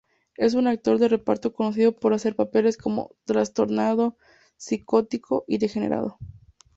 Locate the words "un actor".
0.55-0.97